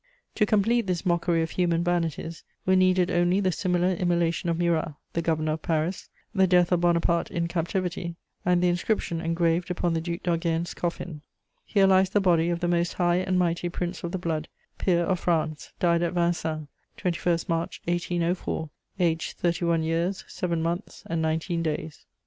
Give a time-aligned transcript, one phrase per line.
[0.33, 4.95] To complete this mockery of human vanities were needed only the similar immolation of Murat,
[5.13, 9.93] the Governor of Paris, the death of Bonaparte in captivity, and the inscription engraved upon
[9.93, 11.21] the Duc d'Enghien's coffin:
[11.63, 14.47] "Here lies the body of the most high and mighty Prince of the Blood,
[14.79, 21.21] Peer of France, died at Vincennes, 21 March 1804; aged 31 years, 7 months and
[21.21, 22.07] 19 days."